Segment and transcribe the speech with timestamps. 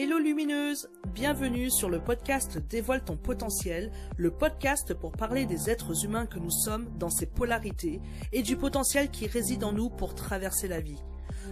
[0.00, 6.04] Hello lumineuse, bienvenue sur le podcast Dévoile ton potentiel, le podcast pour parler des êtres
[6.04, 8.00] humains que nous sommes dans ces polarités
[8.32, 11.02] et du potentiel qui réside en nous pour traverser la vie.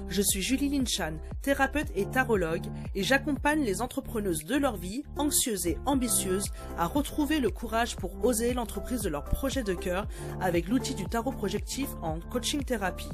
[0.09, 5.67] Je suis Julie Linchan, thérapeute et tarologue, et j'accompagne les entrepreneuses de leur vie, anxieuses
[5.67, 10.07] et ambitieuses, à retrouver le courage pour oser l'entreprise de leur projet de cœur
[10.41, 13.11] avec l'outil du tarot projectif en coaching thérapie.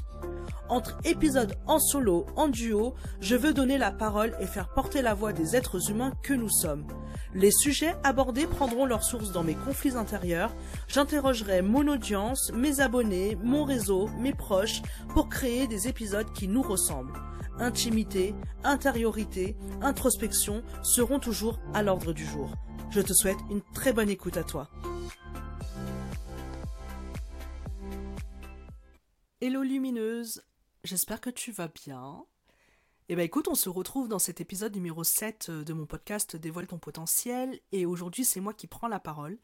[0.68, 5.12] Entre épisodes en solo, en duo, je veux donner la parole et faire porter la
[5.12, 6.86] voix des êtres humains que nous sommes.
[7.34, 10.54] Les sujets abordés prendront leur source dans mes conflits intérieurs.
[10.88, 16.62] J'interrogerai mon audience, mes abonnés, mon réseau, mes proches pour créer des épisodes qui nous
[16.62, 17.21] ressemblent.
[17.58, 18.34] Intimité,
[18.64, 22.50] intériorité, introspection seront toujours à l'ordre du jour.
[22.90, 24.68] Je te souhaite une très bonne écoute à toi.
[29.44, 30.40] Hello lumineuse,
[30.84, 32.24] j'espère que tu vas bien.
[33.08, 36.36] Eh bien écoute, on se retrouve dans cet épisode numéro 7 euh, de mon podcast
[36.36, 39.38] Dévoile ton potentiel et aujourd'hui c'est moi qui prends la parole.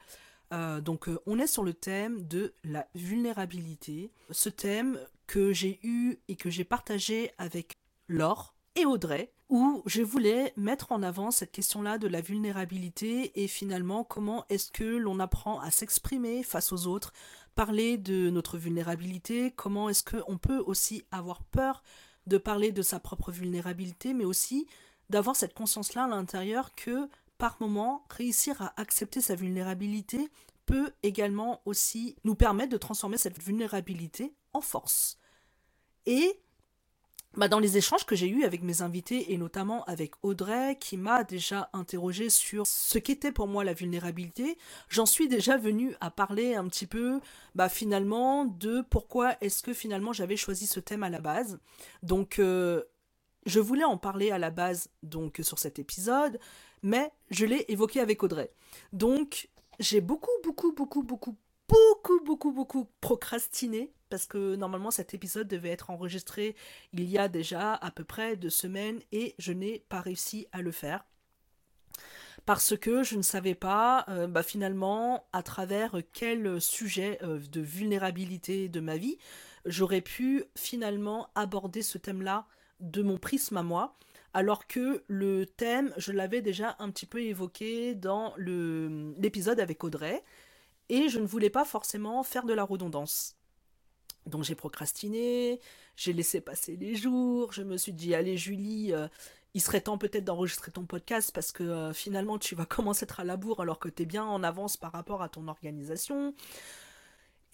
[0.53, 5.81] Euh, donc euh, on est sur le thème de la vulnérabilité, ce thème que j'ai
[5.83, 7.73] eu et que j'ai partagé avec
[8.07, 13.49] Laure et Audrey, où je voulais mettre en avant cette question-là de la vulnérabilité et
[13.49, 17.13] finalement comment est-ce que l'on apprend à s'exprimer face aux autres,
[17.55, 21.83] parler de notre vulnérabilité, comment est-ce qu'on peut aussi avoir peur
[22.27, 24.67] de parler de sa propre vulnérabilité, mais aussi
[25.09, 30.29] d'avoir cette conscience-là à l'intérieur que par moment, réussir à accepter sa vulnérabilité
[30.67, 35.19] peut également aussi nous permettre de transformer cette vulnérabilité en force.
[36.05, 36.41] Et
[37.37, 40.97] bah, dans les échanges que j'ai eus avec mes invités et notamment avec Audrey qui
[40.97, 44.57] m'a déjà interrogé sur ce qu'était pour moi la vulnérabilité,
[44.89, 47.21] j'en suis déjà venue à parler un petit peu
[47.55, 51.59] bah, finalement de pourquoi est-ce que finalement j'avais choisi ce thème à la base.
[52.03, 52.83] Donc euh,
[53.47, 56.41] je voulais en parler à la base donc sur cet épisode,
[56.83, 58.51] mais je l'ai évoqué avec Audrey.
[58.93, 61.37] Donc j'ai beaucoup beaucoup beaucoup beaucoup
[61.69, 66.57] beaucoup, beaucoup, beaucoup procrastiné parce que normalement cet épisode devait être enregistré
[66.93, 70.63] il y a déjà à peu près deux semaines et je n'ai pas réussi à
[70.63, 71.05] le faire.
[72.47, 77.61] Parce que je ne savais pas euh, bah, finalement à travers quel sujet euh, de
[77.61, 79.19] vulnérabilité de ma vie
[79.67, 82.47] j'aurais pu finalement aborder ce thème-là
[82.81, 83.99] de mon prisme à moi
[84.35, 90.23] alors que le thème, je l'avais déjà un petit peu évoqué dans l'épisode avec Audrey,
[90.89, 93.39] et je ne voulais pas forcément faire de la redondance.
[94.27, 95.61] Donc j'ai procrastiné,
[95.97, 99.09] j'ai laissé passer les jours, je me suis dit allez Julie, euh,
[99.55, 103.07] il serait temps peut-être d'enregistrer ton podcast parce que euh, finalement tu vas commencer à
[103.07, 105.49] être à la bourre alors que tu es bien en avance par rapport à ton
[105.49, 106.35] organisation.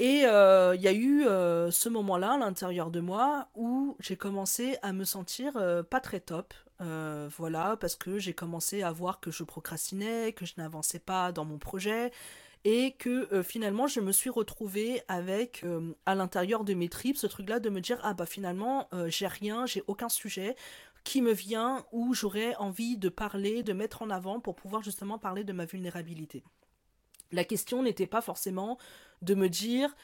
[0.01, 4.77] Et euh, il y a eu ce moment-là à l'intérieur de moi où j'ai commencé
[4.83, 5.53] à me sentir
[5.89, 6.53] pas très top.
[6.81, 11.45] voilà, parce que j'ai commencé à voir que je procrastinais, que je n'avançais pas dans
[11.45, 12.11] mon projet,
[12.65, 17.19] et que euh, finalement je me suis retrouvée avec euh, à l'intérieur de mes tripes
[17.19, 20.57] ce truc là de me dire ah bah finalement euh, j'ai rien, j'ai aucun sujet
[21.05, 25.19] qui me vient où j'aurais envie de parler, de mettre en avant pour pouvoir justement
[25.19, 26.43] parler de ma vulnérabilité.
[27.31, 28.79] La question n'était pas forcément
[29.21, 29.95] de me dire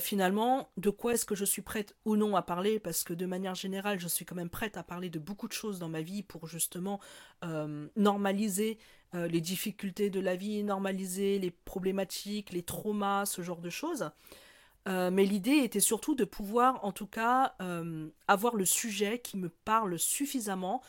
[0.00, 3.26] finalement de quoi est-ce que je suis prête ou non à parler parce que de
[3.26, 6.00] manière générale je suis quand même prête à parler de beaucoup de choses dans ma
[6.00, 7.00] vie pour justement
[7.94, 8.78] normaliser
[9.14, 14.10] euh, les difficultés de la vie, normaliser les problématiques, les traumas, ce genre de choses.
[14.88, 19.36] Euh, mais l'idée était surtout de pouvoir, en tout cas, euh, avoir le sujet qui
[19.36, 20.82] me parle suffisamment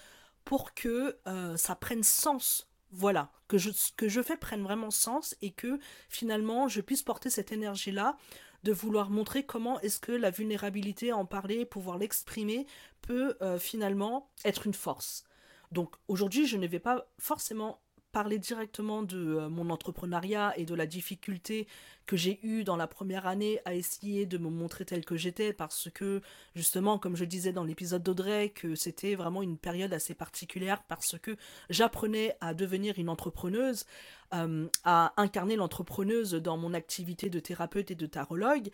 [0.44, 1.18] pour que
[1.56, 2.70] ça prenne sens.
[2.92, 7.02] Voilà, que je, ce que je fais prenne vraiment sens et que finalement je puisse
[7.02, 8.16] porter cette énergie-là
[8.64, 12.68] de vouloir montrer comment est-ce que la vulnérabilité, en parler, pouvoir l'exprimer,
[13.02, 15.24] peut finalement être une force.
[15.72, 17.82] Donc aujourd'hui, je ne vais pas forcément
[18.16, 21.68] parler directement de euh, mon entrepreneuriat et de la difficulté
[22.06, 25.52] que j'ai eue dans la première année à essayer de me montrer tel que j'étais
[25.52, 26.22] parce que
[26.56, 31.20] justement comme je disais dans l'épisode d'Audrey que c'était vraiment une période assez particulière parce
[31.20, 31.36] que
[31.70, 33.86] j'apprenais à devenir une entrepreneuse
[34.34, 38.70] euh, à incarner l'entrepreneuse dans mon activité de thérapeute et de tarologue.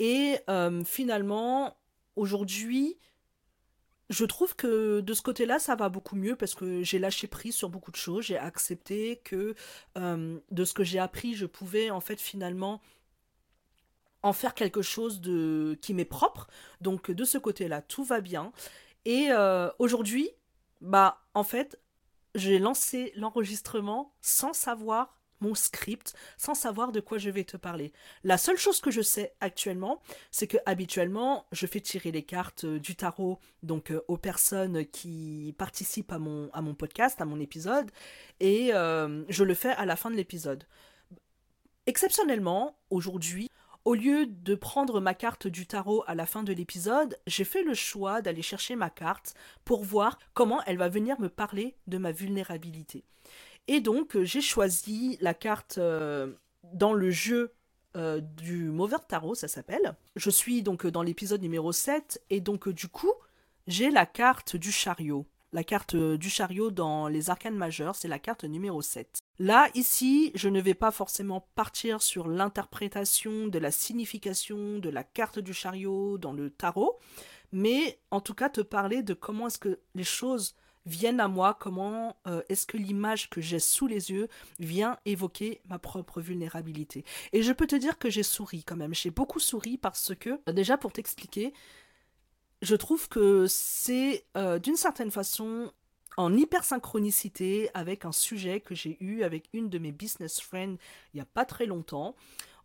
[0.00, 1.76] Et euh, finalement
[2.16, 2.98] aujourd'hui
[4.10, 7.54] je trouve que de ce côté-là, ça va beaucoup mieux parce que j'ai lâché prise
[7.54, 8.24] sur beaucoup de choses.
[8.26, 9.54] J'ai accepté que
[9.96, 12.82] euh, de ce que j'ai appris, je pouvais en fait finalement
[14.22, 16.48] en faire quelque chose de qui m'est propre.
[16.80, 18.52] Donc de ce côté-là, tout va bien.
[19.04, 20.28] Et euh, aujourd'hui,
[20.80, 21.80] bah en fait,
[22.34, 27.92] j'ai lancé l'enregistrement sans savoir mon script sans savoir de quoi je vais te parler.
[28.24, 30.00] La seule chose que je sais actuellement,
[30.30, 34.84] c'est que habituellement, je fais tirer les cartes euh, du tarot donc euh, aux personnes
[34.86, 37.90] qui participent à mon, podcast, à mon épisode,
[38.40, 40.64] et euh, je le fais à la fin de l'épisode.
[41.86, 43.50] Exceptionnellement, aujourd'hui,
[43.84, 47.62] au lieu de prendre ma carte du tarot à la fin de l'épisode, j'ai fait
[47.62, 49.34] le choix d'aller chercher ma carte
[49.64, 53.04] pour voir comment elle va venir me parler de ma vulnérabilité.
[53.68, 56.32] Et donc, euh, j'ai choisi la carte euh,
[56.72, 57.52] dans le jeu
[57.96, 59.96] euh, du Mover Tarot, ça s'appelle.
[60.16, 63.12] Je suis donc dans l'épisode numéro 7, et donc du coup,
[63.66, 65.26] j'ai la carte du chariot.
[65.52, 69.18] La carte du chariot dans les arcanes majeures, c'est la carte numéro 7.
[69.40, 75.02] Là, ici, je ne vais pas forcément partir sur l'interprétation de la signification de la
[75.02, 76.98] carte du chariot dans le tarot,
[77.50, 80.54] mais en tout cas te parler de comment est-ce que les choses
[80.86, 84.28] viennent à moi, comment euh, est-ce que l'image que j'ai sous les yeux
[84.58, 87.04] vient évoquer ma propre vulnérabilité.
[87.32, 90.40] Et je peux te dire que j'ai souri quand même, j'ai beaucoup souri parce que,
[90.48, 91.52] euh, déjà pour t'expliquer,
[92.62, 95.72] je trouve que c'est euh, d'une certaine façon
[96.16, 100.76] en hypersynchronicité avec un sujet que j'ai eu avec une de mes business friends
[101.14, 102.16] il n'y a pas très longtemps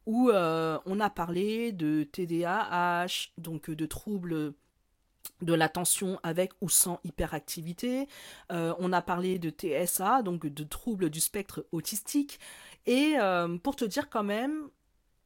[0.08, 4.54] où on a parlé de TDAH, donc de troubles
[5.42, 8.08] de l'attention avec ou sans hyperactivité.
[8.52, 12.40] Euh, on a parlé de TSA, donc de troubles du spectre autistique.
[12.86, 14.70] Et euh, pour te dire quand même,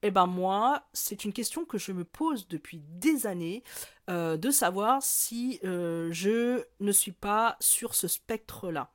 [0.02, 3.64] eh ben moi, c'est une question que je me pose depuis des années,
[4.10, 8.92] euh, de savoir si je ne suis pas sur ce spectre-là.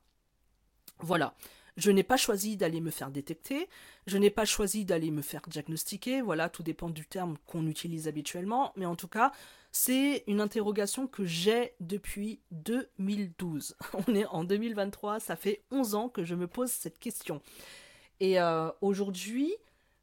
[0.98, 1.34] Voilà.
[1.76, 3.68] Je n'ai pas choisi d'aller me faire détecter,
[4.06, 8.06] je n'ai pas choisi d'aller me faire diagnostiquer, voilà, tout dépend du terme qu'on utilise
[8.06, 9.32] habituellement, mais en tout cas,
[9.76, 13.76] c'est une interrogation que j'ai depuis 2012.
[14.06, 17.43] On est en 2023, ça fait 11 ans que je me pose cette question.
[18.21, 19.53] Et euh, aujourd'hui,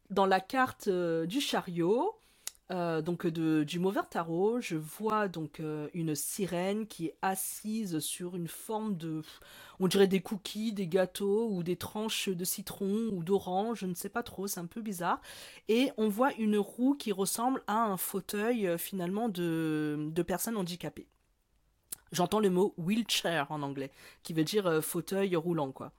[0.10, 2.20] dans la carte euh, du chariot,
[2.72, 5.62] euh, donc de, du mauvais tarot, je vois donc
[5.94, 9.22] une sirène qui est assise sur une forme de,
[9.80, 13.94] on dirait des cookies, des gâteaux ou des tranches de citron ou d'orange, je ne
[13.94, 15.22] sais pas trop, c'est un peu bizarre.
[15.68, 20.58] Et on voit une roue qui ressemble à un fauteuil euh, finalement de, de personnes
[20.58, 21.08] handicapées.
[22.12, 23.92] J'entends le mot wheelchair en anglais,
[24.24, 25.94] qui veut dire euh, fauteuil roulant, quoi.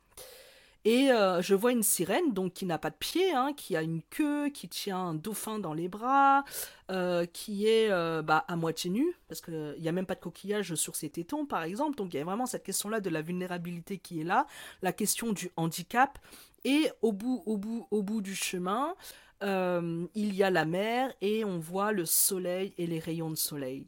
[0.84, 3.82] Et euh, je vois une sirène, donc qui n'a pas de pied, hein, qui a
[3.82, 6.44] une queue, qui tient un dauphin dans les bras,
[6.90, 10.20] euh, qui est euh, bah, à moitié nue, parce qu'il n'y a même pas de
[10.20, 11.96] coquillage sur ses tétons, par exemple.
[11.96, 14.46] Donc il y a vraiment cette question-là de la vulnérabilité qui est là,
[14.82, 16.19] la question du handicap.
[16.64, 18.94] Et au bout, au bout, au bout du chemin,
[19.40, 23.87] il y a la mer et on voit le soleil et les rayons de soleil.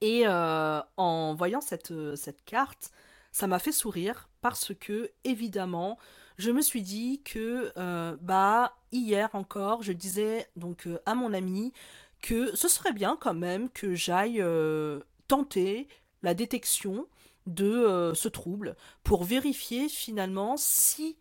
[0.00, 2.90] Et en voyant cette, cette carte,
[3.32, 5.98] ça m'a fait sourire parce que, évidemment,
[6.38, 11.32] je me suis dit que, euh, bah, hier encore, je disais donc euh, à mon
[11.32, 11.72] ami
[12.20, 15.88] que ce serait bien quand même que j'aille euh, tenter
[16.22, 17.06] la détection
[17.46, 21.16] de ce trouble pour vérifier finalement si,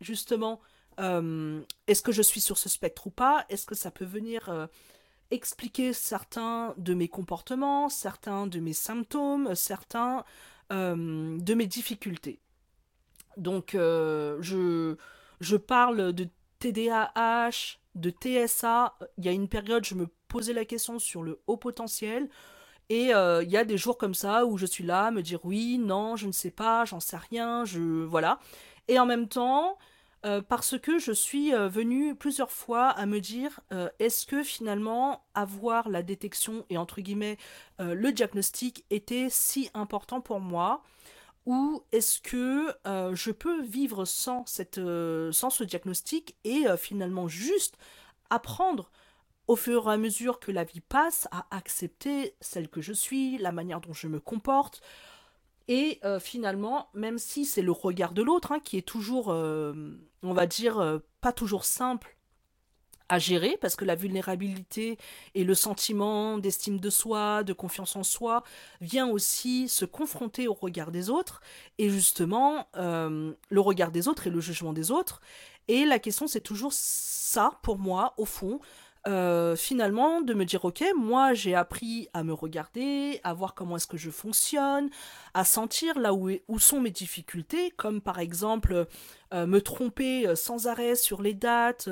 [0.00, 0.60] justement,
[0.98, 4.68] est-ce que je suis sur ce spectre ou pas, est-ce que ça peut venir
[5.30, 10.24] expliquer certains de mes comportements, certains de mes symptômes, certains
[10.72, 12.40] euh, de mes difficultés.
[13.36, 14.96] Donc, euh, je,
[15.40, 16.28] je parle de
[16.58, 18.94] TDAH, de TSA.
[19.18, 22.28] Il y a une période, je me posais la question sur le haut potentiel.
[22.88, 25.22] Et euh, il y a des jours comme ça où je suis là à me
[25.22, 28.40] dire oui, non, je ne sais pas, j'en sais rien, je voilà.
[28.88, 29.78] Et en même temps,
[30.26, 34.42] euh, parce que je suis euh, venue plusieurs fois à me dire euh, est-ce que
[34.42, 37.38] finalement avoir la détection et entre guillemets
[37.78, 40.82] le diagnostic était si important pour moi?
[41.46, 47.78] Ou est-ce que je peux vivre sans, sans ce diagnostic et finalement juste
[48.28, 48.90] apprendre
[49.48, 53.38] au fur et à mesure que la vie passe à accepter celle que je suis,
[53.38, 54.82] la manière dont je me comporte,
[55.70, 59.72] et euh, finalement, même si c'est le regard de l'autre hein, qui est toujours, euh,
[60.24, 62.16] on va dire, euh, pas toujours simple
[63.08, 64.98] à gérer, parce que la vulnérabilité
[65.36, 68.42] et le sentiment d'estime de soi, de confiance en soi,
[68.80, 71.40] vient aussi se confronter au regard des autres,
[71.78, 75.20] et justement, le regard des autres et le jugement des autres.
[75.66, 78.60] Et la question, c'est toujours ça, pour moi, au fond,
[79.06, 83.76] euh, finalement de me dire ok moi j'ai appris à me regarder à voir comment
[83.76, 84.90] est-ce que je fonctionne
[85.32, 88.86] à sentir là où, où sont mes difficultés comme par exemple
[89.32, 91.88] euh, me tromper euh, sans arrêt sur les dates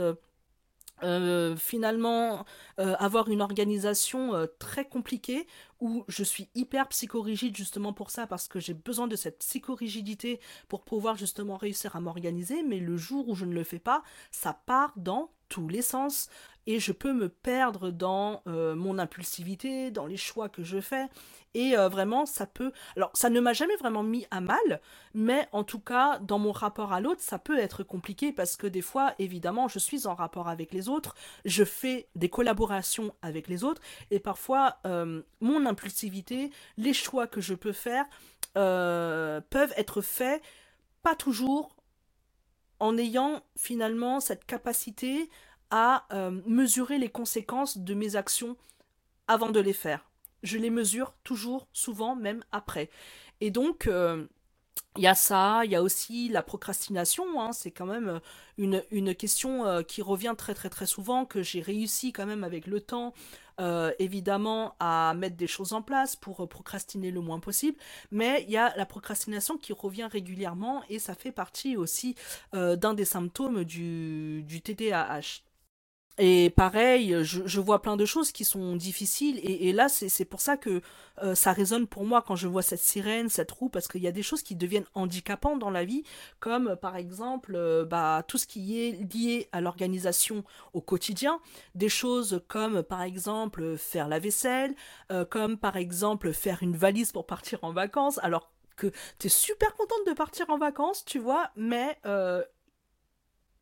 [1.59, 2.45] finalement
[2.77, 5.47] avoir une organisation très compliquée
[5.81, 10.41] où je suis hyper psychorigide justement pour ça, parce que j'ai besoin de cette psychorigidité
[10.69, 14.03] pour pouvoir justement réussir à m'organiser, mais le jour où je ne le fais pas,
[14.31, 16.29] ça part dans tous les sens
[16.69, 21.07] et je peux me perdre dans euh, mon impulsivité, dans les choix que je fais.
[21.55, 22.73] Et euh, vraiment, ça peut...
[22.95, 24.83] Alors, ça ne m'a jamais vraiment mis à mal,
[25.15, 28.67] mais en tout cas, dans mon rapport à l'autre, ça peut être compliqué parce que
[28.67, 31.15] des fois, évidemment, je suis en rapport avec les autres,
[31.47, 37.41] je fais des collaborations avec les autres, et parfois, euh, mon impulsivité, les choix que
[37.41, 38.05] je peux faire,
[38.55, 40.43] peuvent être faits
[41.03, 41.77] pas toujours
[42.81, 45.31] en ayant finalement cette capacité
[45.71, 48.57] à euh, mesurer les conséquences de mes actions
[49.27, 50.11] avant de les faire.
[50.43, 52.91] Je les mesure toujours, souvent, même après.
[53.41, 54.27] Et donc, euh,
[54.97, 57.53] il y a ça, il y a aussi la procrastination, hein.
[57.53, 58.21] c'est quand même euh,
[58.57, 62.67] une, une question qui revient très très très souvent, que j'ai réussi quand même avec
[62.67, 63.13] le temps,
[63.99, 67.77] évidemment, à mettre des choses en place pour procrastiner le moins possible,
[68.11, 72.15] mais il y a la procrastination qui revient régulièrement et ça fait partie aussi
[72.53, 75.43] d'un des symptômes du, du TDAH.
[76.19, 79.39] Et pareil, je, vois plein de choses qui sont difficiles.
[79.45, 80.83] Et, là, c'est pour ça que
[81.23, 84.09] euh, ça résonne pour moi quand je vois cette sirène, cette roue, parce qu'il y
[84.09, 86.03] a des choses qui deviennent handicapantes dans la vie,
[86.41, 91.41] comme par exemple euh, bah, tout ce qui est lié à l'organisation au quotidien.
[91.77, 94.75] Des choses comme par exemple faire la vaisselle,
[95.13, 98.19] euh, comme par exemple faire une valise pour partir en vacances.
[98.25, 98.89] Alors que
[99.21, 101.99] tu es super contente de partir en vacances, tu vois, mais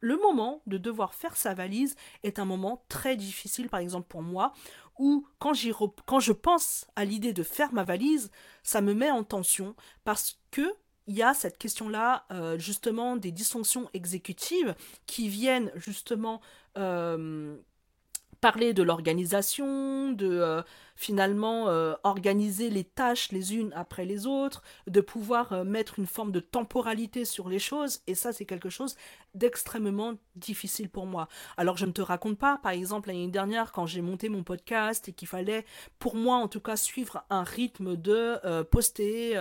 [0.00, 4.22] le moment de devoir faire sa valise est un moment très difficile, par exemple pour
[4.22, 4.52] moi,
[4.98, 5.52] où quand,
[6.06, 8.30] quand je pense à l'idée de faire ma valise,
[8.62, 9.74] ça me met en tension
[10.04, 10.74] parce que
[11.08, 14.74] il y a cette question-là, euh, justement, des dysfonctions exécutives
[15.06, 16.40] qui viennent justement
[16.76, 17.56] euh,
[18.40, 20.62] parler de l'organisation, de euh,
[20.96, 26.06] finalement euh, organiser les tâches les unes après les autres, de pouvoir euh, mettre une
[26.06, 28.96] forme de temporalité sur les choses, et ça c'est quelque chose
[29.34, 31.28] d'extrêmement difficile pour moi.
[31.58, 35.08] Alors je ne te raconte pas, par exemple l'année dernière quand j'ai monté mon podcast
[35.08, 35.66] et qu'il fallait
[35.98, 39.38] pour moi en tout cas suivre un rythme de poster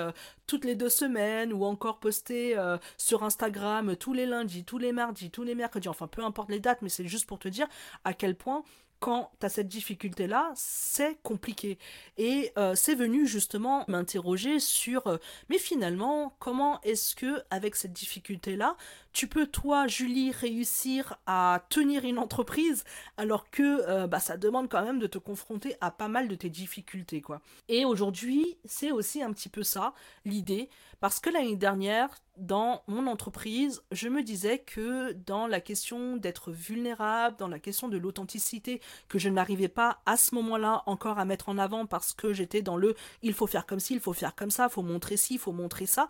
[0.47, 2.57] toutes les deux semaines ou encore poster
[2.97, 6.59] sur Instagram tous les lundis, tous les mardis, tous les mercredis, enfin peu importe les
[6.59, 7.67] dates, mais c'est juste pour te dire
[8.03, 8.63] à quel point
[9.05, 11.77] quand tu as cette difficulté-là, c'est compliqué.
[12.17, 17.93] Et euh, c'est venu justement m'interroger sur, euh, mais finalement, comment est-ce que, avec cette
[17.93, 18.75] difficulté-là,
[19.13, 22.83] tu peux, toi, Julie, réussir à tenir une entreprise
[23.17, 26.33] alors que euh, bah, ça demande quand même de te confronter à pas mal de
[26.33, 27.41] tes difficultés, quoi.
[27.69, 29.93] Et aujourd'hui, c'est aussi un petit peu ça,
[30.25, 30.67] l'idée,
[30.99, 36.51] parce que l'année dernière, dans mon entreprise, je me disais que dans la question d'être
[36.51, 41.25] vulnérable, dans la question de l'authenticité, que je n'arrivais pas à ce moment-là encore à
[41.25, 44.13] mettre en avant parce que j'étais dans le il faut faire comme ci, il faut
[44.13, 46.09] faire comme ça, il faut montrer ci, il faut montrer ça,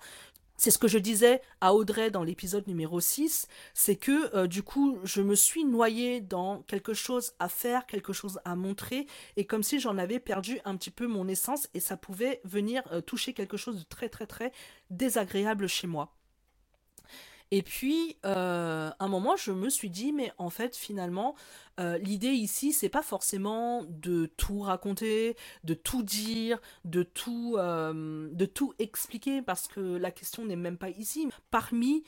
[0.58, 4.64] c'est ce que je disais à Audrey dans l'épisode numéro 6, c'est que euh, du
[4.64, 9.46] coup je me suis noyée dans quelque chose à faire, quelque chose à montrer, et
[9.46, 13.02] comme si j'en avais perdu un petit peu mon essence, et ça pouvait venir euh,
[13.02, 14.52] toucher quelque chose de très très très
[14.90, 16.14] désagréable chez moi.
[17.56, 21.36] Et puis, euh, un moment, je me suis dit, mais en fait, finalement,
[21.80, 28.28] euh, l'idée ici, c'est pas forcément de tout raconter, de tout dire, de tout, euh,
[28.34, 31.30] de tout expliquer, parce que la question n'est même pas ici.
[31.50, 32.04] Parmi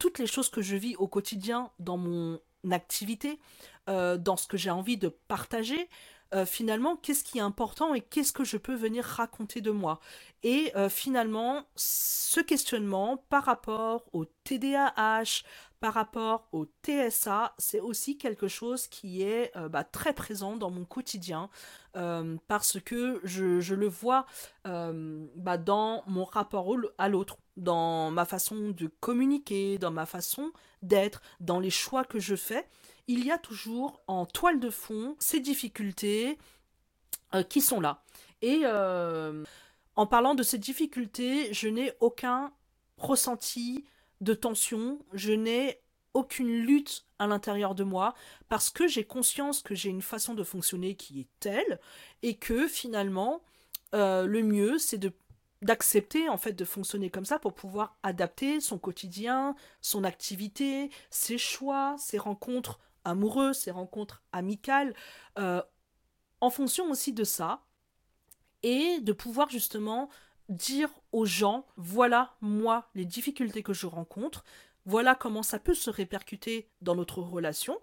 [0.00, 2.40] toutes les choses que je vis au quotidien dans mon
[2.72, 3.38] activité,
[3.86, 5.88] dans ce que j'ai envie de partager,
[6.46, 10.00] finalement, qu'est-ce qui est important et qu'est-ce que je peux venir raconter de moi?
[10.42, 15.42] Et finalement, ce questionnement par rapport au TDAH,
[15.80, 20.70] par rapport au TSA, c'est aussi quelque chose qui est euh, bah, très présent dans
[20.70, 21.50] mon quotidien
[21.96, 24.26] euh, parce que je, le vois
[24.66, 30.52] euh, bah, dans mon rapport à l'autre, dans ma façon de communiquer, dans ma façon
[30.82, 32.68] d'être, dans les choix que je fais.
[33.08, 36.38] Il y a toujours en toile de fond ces difficultés
[37.48, 38.04] qui sont là.
[38.42, 38.64] Et
[39.96, 42.52] en parlant de ces difficultés, je n'ai aucun
[42.98, 43.84] ressenti
[44.20, 45.80] de tension, je n'ai
[46.14, 48.14] aucune lutte à l'intérieur de moi
[48.48, 51.78] parce que j'ai conscience que j'ai une façon de fonctionner qui est telle
[52.22, 53.42] et que finalement
[53.94, 55.12] euh, le mieux c'est de
[55.60, 61.36] d'accepter en fait de fonctionner comme ça pour pouvoir adapter son quotidien, son activité, ses
[61.36, 64.94] choix, ses rencontres amoureuses, ses rencontres amicales,
[65.38, 65.62] euh,
[66.40, 67.64] en fonction aussi de ça,
[68.62, 70.08] et de pouvoir justement
[70.48, 74.44] dire aux gens, voilà moi les difficultés que je rencontre,
[74.84, 77.78] voilà comment ça peut se répercuter dans notre relation,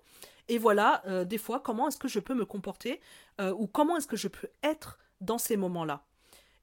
[0.48, 3.02] et voilà euh, des fois comment est-ce que je peux me comporter
[3.42, 6.06] euh, ou comment est-ce que je peux être dans ces moments-là.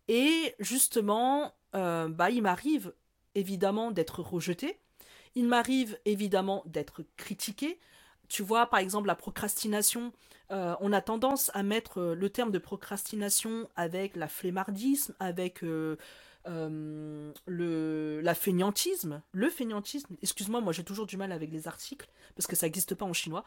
[0.08, 2.92] Et justement, bah, il m'arrive
[3.34, 4.78] évidemment d'être rejeté.
[5.34, 7.80] Il m'arrive évidemment d'être critiqué.
[8.32, 10.10] Tu vois, par exemple, la procrastination,
[10.52, 15.60] euh, on a tendance à mettre euh, le terme de procrastination avec la flemmardisme, avec
[15.60, 15.98] le,
[16.46, 19.20] la fainéantisme.
[19.32, 22.94] Le fainéantisme, excuse-moi, moi, j'ai toujours du mal avec les articles, parce que ça n'existe
[22.94, 23.44] pas en chinois.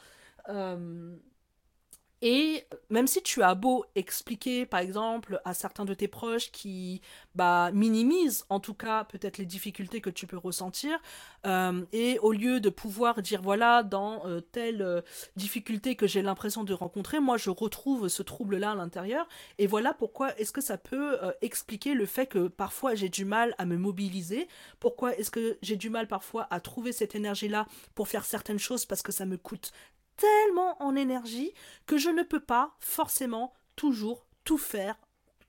[2.22, 7.02] Et même si tu as beau expliquer, par exemple, à certains de tes proches qui
[7.36, 10.98] bah, minimisent en tout cas peut-être les difficultés que tu peux ressentir,
[11.46, 15.02] euh, et au lieu de pouvoir dire voilà, dans euh, telle euh,
[15.36, 19.94] difficulté que j'ai l'impression de rencontrer, moi je retrouve ce trouble-là à l'intérieur, et voilà
[19.94, 23.78] pourquoi est-ce que ça peut expliquer le fait que parfois j'ai du mal à me
[23.78, 24.48] mobiliser,
[24.80, 28.86] pourquoi est-ce que j'ai du mal parfois à trouver cette énergie-là pour faire certaines choses
[28.86, 29.74] parce que ça me coûte
[30.18, 31.54] tellement en énergie
[31.86, 34.98] que je ne peux pas forcément toujours tout faire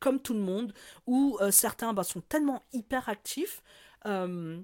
[0.00, 0.74] comme tout le monde,
[1.06, 3.62] ou euh, certains bah, sont tellement hyper actifs
[4.04, 4.60] euh,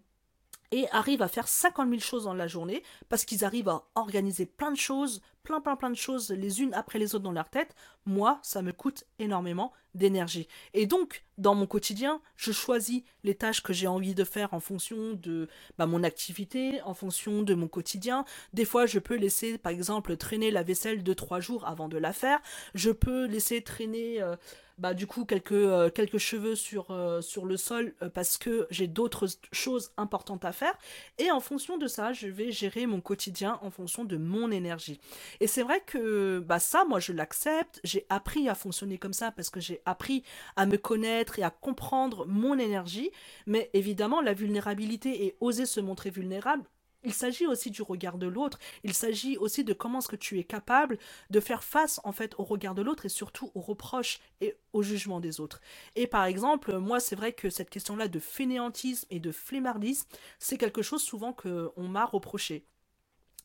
[0.73, 4.47] et arrivent à faire 50 000 choses dans la journée parce qu'ils arrivent à organiser
[4.47, 7.50] plein de choses, plein plein plein de choses les unes après les autres dans leur
[7.50, 7.76] tête.
[8.07, 10.49] Moi, ça me coûte énormément d'énergie.
[10.75, 14.61] Et donc, dans mon quotidien, je choisis les tâches que j'ai envie de faire en
[14.61, 15.49] fonction de
[15.79, 18.25] bah, mon activité, en fonction de mon quotidien.
[18.55, 21.99] Des fois, je peux laisser, par exemple, traîner la vaisselle de trois jours avant de
[21.99, 22.41] la faire.
[22.75, 24.21] Je peux laisser traîner...
[24.23, 24.37] Euh,
[24.83, 29.29] bah, du coup quelques, euh, cheveux sur, euh, sur le sol parce que j'ai d'autres
[29.53, 30.77] choses importantes à faire.
[31.19, 35.01] Et en fonction de ça, je vais gérer mon quotidien en fonction de mon énergie.
[35.39, 37.81] Et c'est vrai que bah, ça, moi, je l'accepte.
[37.85, 40.25] J'ai appris à fonctionner comme ça parce que j'ai appris
[40.57, 43.12] à me connaître et à comprendre mon énergie.
[43.47, 46.65] Mais évidemment, la vulnérabilité et oser se montrer vulnérable,
[47.04, 50.38] il s'agit aussi du regard de l'autre, il s'agit aussi de comment est-ce que tu
[50.38, 50.99] es capable
[51.30, 54.82] de faire face en fait au regard de l'autre et surtout aux reproches et au
[54.82, 55.61] jugement des autres.
[55.97, 60.06] Et par exemple, moi c'est vrai que cette question-là de fainéantisme et de flemmardisme,
[60.38, 62.64] c'est quelque chose souvent qu'on m'a reproché.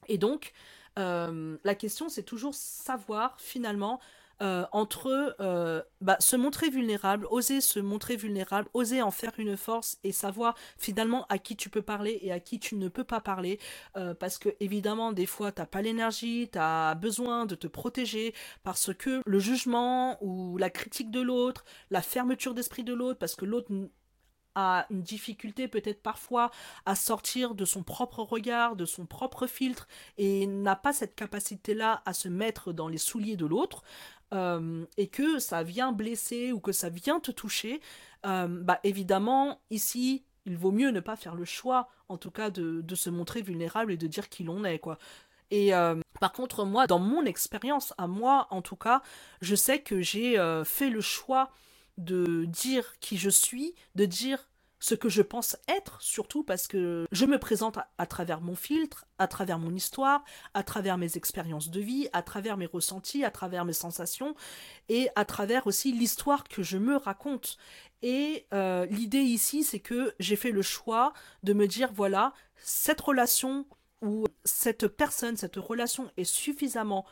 [0.07, 0.53] Et donc,
[0.99, 3.99] euh, la question c'est toujours savoir finalement
[4.41, 9.57] euh, entre euh, bah, se montrer vulnérable, oser se montrer vulnérable, oser en faire une
[9.57, 13.03] force et savoir finalement à qui tu peux parler et à qui tu ne peux
[13.03, 13.59] pas parler.
[13.95, 17.67] Euh, parce que évidemment, des fois, tu n'as pas l'énergie, tu as besoin de te
[17.67, 18.33] protéger
[18.63, 23.35] parce que le jugement ou la critique de l'autre, la fermeture d'esprit de l'autre, parce
[23.35, 23.71] que l'autre
[24.57, 26.49] a une difficulté peut-être parfois
[26.87, 32.01] à sortir de son propre regard, de son propre filtre, et n'a pas cette capacité-là
[32.05, 33.83] à se mettre dans les souliers de l'autre,
[34.31, 37.81] et que ça vient blesser ou que ça vient te toucher,
[38.23, 42.81] bah évidemment, ici, il vaut mieux ne pas faire le choix, en tout cas, de,
[42.81, 44.97] de se montrer vulnérable et de dire qui l'on est, quoi.
[45.51, 45.71] Et
[46.19, 49.01] par contre, moi, dans mon expérience, à moi en tout cas,
[49.41, 50.35] je sais que j'ai
[50.65, 51.51] fait le choix
[51.97, 57.05] de dire qui je suis, de dire ce que je pense être, surtout parce que
[57.11, 61.69] je me présente à, travers mon filtre, à travers mon histoire, à travers mes expériences
[61.69, 64.35] de vie, à travers mes ressentis, à travers mes sensations,
[64.89, 67.57] et à travers aussi l'histoire que je me raconte.
[68.03, 71.13] Et euh, l'idée ici, c'est que j'ai fait le choix
[71.43, 73.65] de me dire, voilà, cette relation
[74.01, 77.05] ou cette personne, cette relation est suffisamment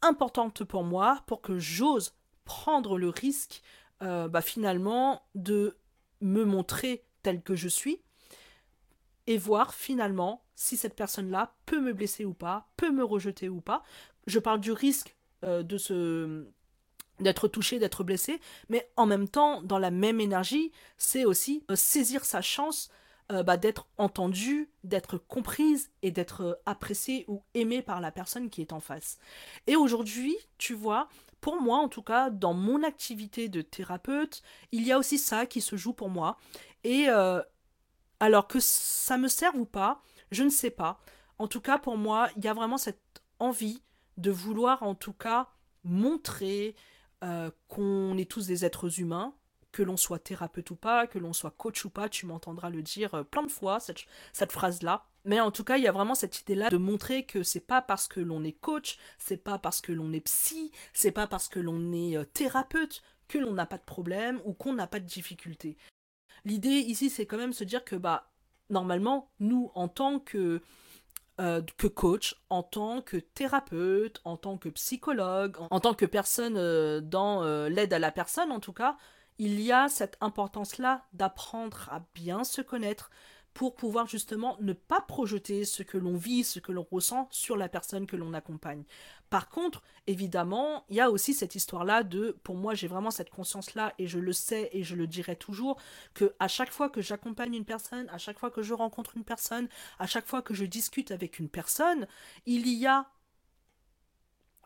[0.00, 3.62] importante pour moi pour que j'ose prendre le risque
[4.02, 5.76] euh, bah, finalement de
[6.20, 8.00] me montrer tel que je suis
[9.26, 13.60] et voir finalement si cette personne-là peut me blesser ou pas, peut me rejeter ou
[13.60, 13.82] pas.
[14.26, 16.46] Je parle du risque euh, de se
[17.18, 21.76] d'être touché, d'être blessé, mais en même temps, dans la même énergie, c'est aussi euh,
[21.76, 22.90] saisir sa chance
[23.32, 28.60] euh, bah, d'être entendue, d'être comprise et d'être appréciée ou aimée par la personne qui
[28.60, 29.18] est en face.
[29.66, 31.08] Et aujourd'hui, tu vois,
[31.46, 35.46] pour moi, en tout cas, dans mon activité de thérapeute, il y a aussi ça
[35.46, 36.38] qui se joue pour moi.
[36.82, 37.40] Et euh,
[38.18, 40.98] alors que ça me serve ou pas, je ne sais pas.
[41.38, 43.80] En tout cas, pour moi, il y a vraiment cette envie
[44.16, 45.46] de vouloir, en tout cas,
[45.84, 46.74] montrer
[47.22, 49.32] euh, qu'on est tous des êtres humains,
[49.70, 52.82] que l'on soit thérapeute ou pas, que l'on soit coach ou pas, tu m'entendras le
[52.82, 54.00] dire euh, plein de fois, cette,
[54.32, 55.06] cette phrase-là.
[55.26, 57.82] Mais en tout cas, il y a vraiment cette idée-là de montrer que c'est pas
[57.82, 61.48] parce que l'on est coach, c'est pas parce que l'on est psy, c'est pas parce
[61.48, 65.00] que l'on est euh, thérapeute que l'on n'a pas de problème ou qu'on n'a pas
[65.00, 65.76] de difficulté.
[66.44, 68.30] L'idée ici, c'est quand même se dire que, bah,
[68.70, 70.62] normalement, nous, en tant que,
[71.40, 77.00] euh, que coach, en tant que thérapeute, en tant que psychologue, en, tant que personne
[77.00, 78.96] dans l'aide à la personne, en tout cas,
[79.38, 83.10] il y a cette importance-là d'apprendre à bien se connaître
[83.56, 87.56] pour pouvoir justement ne pas projeter ce que l'on vit, ce que l'on ressent sur
[87.56, 88.84] la personne que l'on accompagne.
[89.30, 93.30] Par contre, évidemment, il y a aussi cette histoire-là de, pour moi, j'ai vraiment cette
[93.30, 95.80] conscience-là et je le sais et je le dirai toujours,
[96.12, 99.24] que à chaque fois que j'accompagne une personne, à chaque fois que je rencontre une
[99.24, 102.06] personne, à chaque fois que je discute avec une personne,
[102.44, 103.06] il y a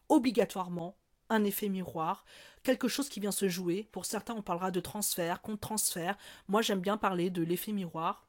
[0.09, 0.96] obligatoirement
[1.29, 2.24] un effet miroir,
[2.64, 3.88] quelque chose qui vient se jouer.
[3.92, 6.18] Pour certains, on parlera de transfert, contre transfert.
[6.48, 8.26] Moi, j'aime bien parler de l'effet miroir.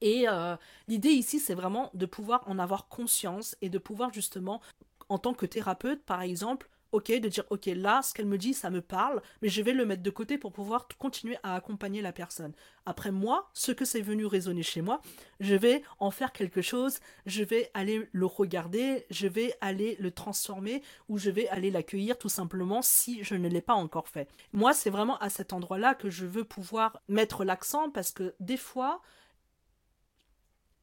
[0.00, 0.56] Et euh,
[0.88, 4.60] l'idée ici, c'est vraiment de pouvoir en avoir conscience et de pouvoir justement,
[5.08, 8.54] en tant que thérapeute, par exemple, ok, de dire ok, là, ce qu'elle me dit,
[8.54, 12.00] ça me parle, mais je vais le mettre de côté pour pouvoir continuer à accompagner
[12.00, 12.52] la personne.
[12.86, 15.00] Après moi, ce que c'est venu résonner chez moi,
[15.40, 20.10] je vais en faire quelque chose, je vais aller le regarder, je vais aller le
[20.10, 24.28] transformer ou je vais aller l'accueillir tout simplement si je ne l'ai pas encore fait.
[24.52, 28.56] Moi, c'est vraiment à cet endroit-là que je veux pouvoir mettre l'accent parce que des
[28.56, 29.02] fois,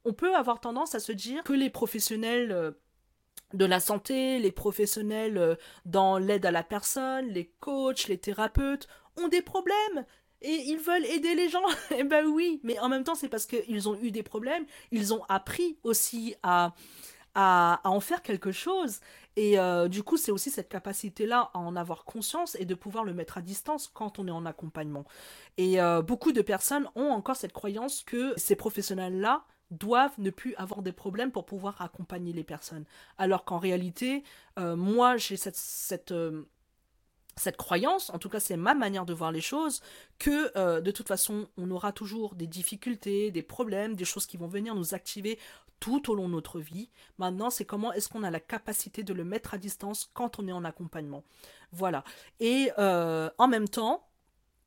[0.04, 2.72] on peut avoir tendance à se dire que les professionnels euh,
[3.52, 8.88] de la santé, les professionnels euh, dans l'aide à la personne, les coachs, les thérapeutes
[9.16, 10.04] ont des problèmes
[10.42, 11.64] et ils veulent aider les gens.
[11.96, 15.14] eh ben oui, mais en même temps, c'est parce qu'ils ont eu des problèmes, ils
[15.14, 16.74] ont appris aussi à,
[17.34, 19.00] à, en faire quelque chose.
[19.36, 23.04] Et euh, du coup, c'est aussi cette capacité-là à en avoir conscience et de pouvoir
[23.04, 25.04] le mettre à distance quand on est en accompagnement.
[25.56, 30.82] Et beaucoup de personnes ont encore cette croyance que ces professionnels-là doivent ne plus avoir
[30.82, 32.84] des problèmes pour pouvoir accompagner les personnes.
[33.18, 34.22] Alors qu'en réalité,
[34.58, 36.42] euh, moi, j'ai euh,
[37.36, 39.80] cette, croyance, en tout cas c'est ma manière de voir les choses,
[40.18, 44.36] que euh, de toute façon, on aura toujours des difficultés, des problèmes, des choses qui
[44.36, 45.38] vont venir nous activer
[45.80, 46.90] tout au long de notre vie.
[47.18, 50.46] Maintenant, c'est comment est-ce qu'on a la capacité de le mettre à distance quand on
[50.46, 51.24] est en accompagnement.
[51.72, 52.04] Voilà.
[52.40, 54.06] Et en même temps,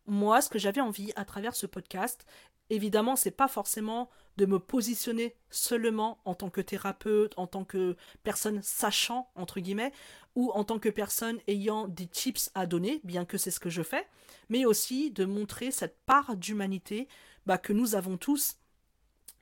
[0.06, 2.26] moi, ce que j'avais envie à travers ce podcast,
[2.70, 7.96] évidemment, c'est pas forcément de me positionner seulement en tant que thérapeute, en tant que
[8.24, 9.92] personne sachant, entre guillemets,
[10.36, 13.70] ou en tant que personne ayant des tips à donner, bien que c'est ce que
[13.70, 14.08] je fais,
[14.50, 17.08] mais aussi de montrer cette part d'humanité
[17.46, 18.58] bah, que nous avons tous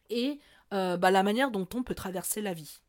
[0.09, 0.39] et
[0.73, 2.79] euh, bah, la manière dont on peut traverser la vie.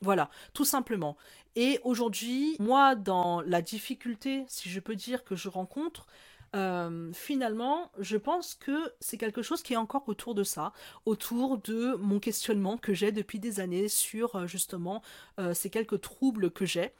[0.00, 1.16] Voilà, tout simplement.
[1.56, 6.06] Et aujourd'hui, moi, dans la difficulté, si je peux dire, que je rencontre,
[6.54, 10.72] euh, finalement, je pense que c'est quelque chose qui est encore autour de ça,
[11.04, 15.02] autour de mon questionnement que j'ai depuis des années sur euh, justement
[15.40, 16.92] euh, ces quelques troubles que j'ai.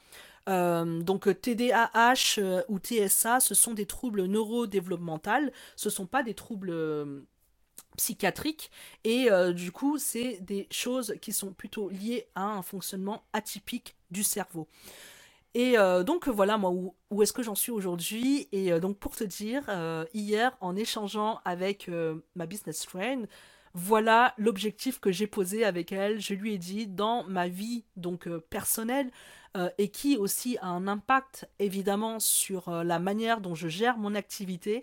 [0.47, 6.75] donc TDAH ou TSA, ce sont des troubles neurodéveloppementaux, ce ne sont pas des troubles
[7.97, 8.71] psychiatriques
[9.05, 14.23] et du coup c'est des choses qui sont plutôt liées à un fonctionnement atypique du
[14.23, 14.69] cerveau.
[15.55, 16.73] Et euh, donc voilà, moi,
[17.11, 18.49] où, est-ce que j'en suis aujourd'hui?
[18.51, 21.91] Et euh, donc pour te dire, euh, hier, en échangeant avec
[22.35, 23.29] ma business friend,
[23.73, 26.21] voilà l'objectif que j'ai posé avec elle.
[26.21, 29.11] Je lui ai dit, dans ma vie donc personnelle,
[29.79, 34.83] et qui aussi a un impact évidemment sur la manière dont je gère mon activité,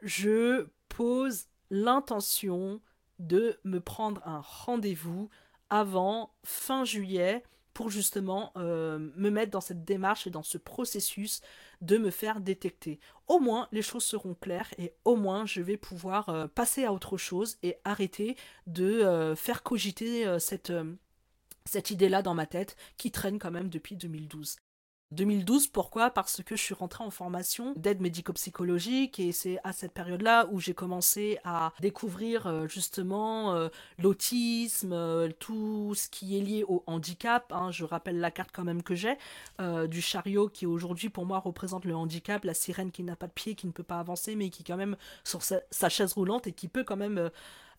[0.00, 2.80] je pose l'intention
[3.18, 5.28] de me prendre un rendez-vous
[5.70, 7.42] avant fin juillet
[7.74, 11.40] pour justement euh, me mettre dans cette démarche et dans ce processus
[11.80, 13.00] de me faire détecter.
[13.28, 16.92] Au moins, les choses seront claires et au moins, je vais pouvoir euh, passer à
[16.92, 20.72] autre chose et arrêter de euh, faire cogiter cette,
[21.64, 24.56] cette idée-là dans ma tête qui traîne quand même depuis 2012.
[25.12, 26.10] 2012, pourquoi?
[26.10, 30.60] Parce que je suis rentrée en formation d'aide médico-psychologique et c'est à cette période-là où
[30.60, 33.68] j'ai commencé à découvrir euh, justement euh,
[33.98, 37.52] l'autisme, euh, tout ce qui est lié au handicap.
[37.52, 37.72] Hein.
[37.72, 39.16] Je rappelle la carte quand même que j'ai
[39.88, 43.32] du chariot qui aujourd'hui pour moi représente le handicap, la sirène qui n'a pas de
[43.32, 46.52] pied, qui ne peut pas avancer mais qui quand même sur sa chaise roulante et
[46.52, 47.30] qui peut quand même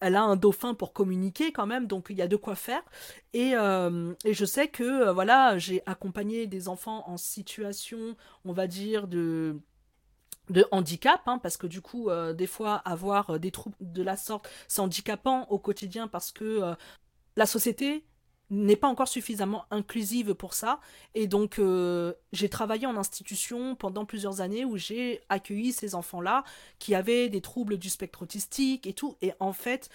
[0.02, 2.84] elle a un dauphin pour communiquer quand même, donc il y a de quoi faire.
[3.34, 8.68] Et, euh, je sais que euh, voilà, j'ai accompagné des enfants en situation, on va
[8.68, 9.60] dire, de
[10.50, 14.18] de handicap, hein, parce que du coup, euh, des fois, avoir des troubles de la
[14.18, 16.76] sorte, c'est handicapant au quotidien parce que
[17.38, 18.04] la société
[18.52, 20.80] n'est pas encore suffisamment inclusive pour ça.
[21.16, 21.60] Et donc,
[22.34, 26.44] j'ai travaillé en institution pendant plusieurs années où j'ai accueilli ces enfants-là
[26.78, 29.16] qui avaient des troubles du spectre autistique et tout.
[29.22, 29.90] Et en fait,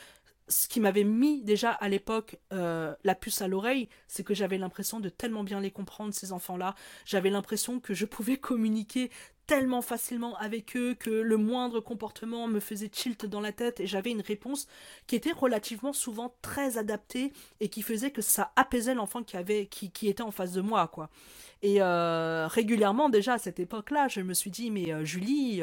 [0.49, 4.59] ce qui m'avait mis déjà à l'époque euh, la puce à l'oreille, c'est que j'avais
[4.59, 6.75] l'impression de tellement bien les comprendre, ces enfants-là.
[7.05, 9.11] J'avais l'impression que je pouvais communiquer
[9.47, 13.87] tellement facilement avec eux que le moindre comportement me faisait tilt dans la tête et
[13.87, 14.67] j'avais une réponse
[15.07, 19.67] qui était relativement souvent très adaptée et qui faisait que ça apaisait l'enfant qui, avait,
[19.67, 21.11] qui, était en face de moi, quoi.
[21.63, 25.63] Et euh, régulièrement, déjà à cette époque-là, je me suis dit, mais euh, Julie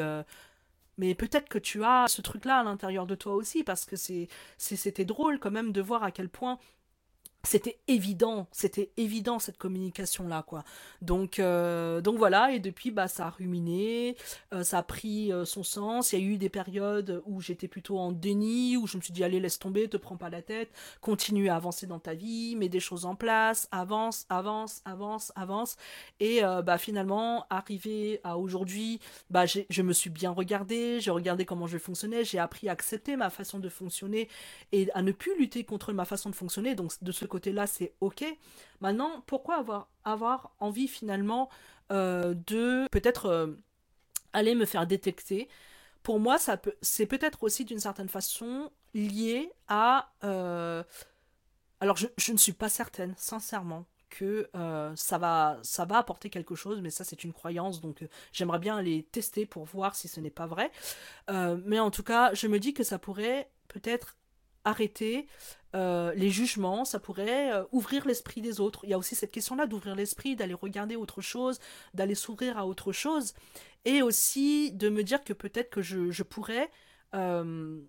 [0.98, 5.04] mais peut-être que tu as ce truc-là à l'intérieur de toi aussi, parce que c'était
[5.04, 6.58] drôle quand même de voir à quel point
[7.44, 10.64] c'était évident, c'était évident cette communication là quoi.
[11.02, 14.16] Donc euh, donc voilà et depuis bah ça a ruminé,
[14.52, 16.12] euh, ça a pris euh, son sens.
[16.12, 19.12] Il y a eu des périodes où j'étais plutôt en déni, où je me suis
[19.12, 22.56] dit allez laisse tomber, te prends pas la tête, continue à avancer dans ta vie,
[22.56, 25.76] mets des choses en place, avance, avance, avance, avance
[26.20, 31.66] et bah finalement arrivé à aujourd'hui, bah je me suis bien regardé, j'ai regardé comment
[31.66, 34.28] je fonctionnais, j'ai appris à accepter ma façon de fonctionner
[34.72, 36.74] et à ne plus lutter contre ma façon de fonctionner.
[36.74, 38.24] Donc de ce côté-là, c'est ok.
[38.80, 41.48] Maintenant, pourquoi avoir, avoir envie finalement
[41.90, 43.56] euh, de peut-être euh,
[44.32, 45.48] aller me faire détecter?
[46.04, 50.12] Pour moi, ça peut, c'est peut-être aussi d'une certaine façon lié à.
[50.22, 50.84] Euh,
[51.80, 54.48] alors, je, je, ne suis pas certaine, sincèrement, que
[54.94, 58.76] ça, va, ça va apporter quelque chose, mais ça, c'est une croyance, donc j'aimerais bien
[58.76, 60.70] aller tester pour voir si ce n'est pas vrai.
[61.28, 64.16] mais en tout cas, je me dis que ça pourrait peut-être
[64.64, 65.26] arrêter
[65.74, 68.80] euh, les jugements, ça pourrait euh, ouvrir l'esprit des autres.
[68.84, 71.58] Il y a aussi cette question-là d'ouvrir l'esprit, d'aller regarder autre chose,
[71.94, 73.34] d'aller s'ouvrir à autre chose,
[73.84, 76.70] et aussi de me dire que peut-être que je, pourrais
[77.14, 77.80] euh,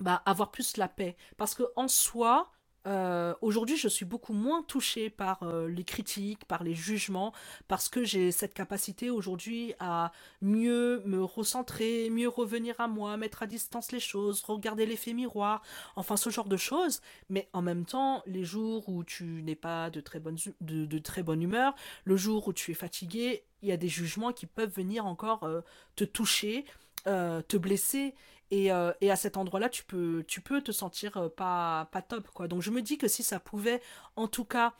[0.00, 1.16] bah, avoir plus la paix.
[1.36, 2.52] Parce que en soi,
[2.86, 7.32] euh, aujourd'hui, je suis beaucoup moins touchée par euh, les critiques, par les jugements,
[7.68, 13.42] parce que j'ai cette capacité aujourd'hui à mieux me recentrer, mieux revenir à moi, mettre
[13.42, 15.62] à distance les choses, regarder l'effet miroir,
[15.96, 17.00] enfin ce genre de choses.
[17.28, 21.22] Mais en même temps, les jours où tu n'es pas de très, bonne, de, très
[21.22, 24.72] bonne humeur, le jour où tu es fatigué, il y a des jugements qui peuvent
[24.74, 25.60] venir encore euh,
[25.94, 26.64] te toucher,
[27.04, 28.14] te blesser.
[28.52, 32.28] Euh, et, à cet endroit-là, tu peux, tu peux te sentir euh, pas, pas top.
[32.32, 32.48] Quoi.
[32.48, 33.80] Donc je me dis que si ça pouvait,
[34.16, 34.74] en tout cas,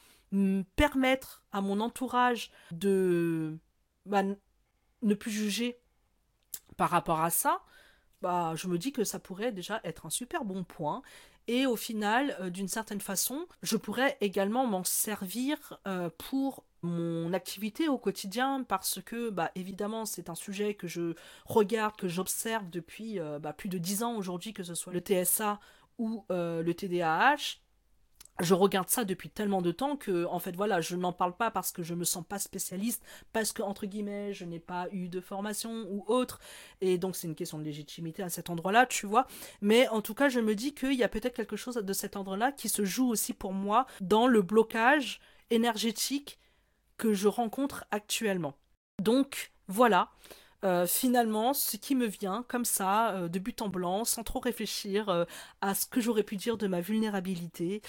[0.76, 3.58] permettre à mon entourage de
[4.06, 4.22] bah,
[5.02, 5.78] ne plus juger
[6.76, 7.62] par rapport à ça,
[8.22, 11.02] bah, je me dis que ça pourrait déjà être un super bon point.
[11.48, 15.80] Et au final, euh, d'une certaine façon, je pourrais également m'en servir
[16.18, 21.14] pour mon activité au quotidien parce que bah évidemment c'est un sujet que je
[21.46, 25.00] regarde que j'observe depuis euh, bah, plus de dix ans aujourd'hui que ce soit le
[25.00, 25.60] TSA
[25.98, 27.60] ou euh, le TDAH
[28.40, 31.50] je regarde ça depuis tellement de temps que en fait voilà je n'en parle pas
[31.50, 35.08] parce que je me sens pas spécialiste parce que entre guillemets je n'ai pas eu
[35.08, 36.40] de formation ou autre.
[36.80, 39.26] Et donc c'est une question de légitimité à cet endroit là tu vois.
[39.60, 42.16] Mais en tout cas je me dis qu'il y a peut-être quelque chose de cet
[42.16, 46.38] endroit là qui se joue aussi pour moi dans le blocage énergétique
[46.96, 48.54] que je rencontre actuellement.
[49.00, 50.10] Donc voilà,
[50.64, 54.38] euh, finalement, ce qui me vient comme ça, euh, de but en blanc, sans trop
[54.38, 55.24] réfléchir euh,
[55.60, 57.82] à ce que j'aurais pu dire de ma vulnérabilité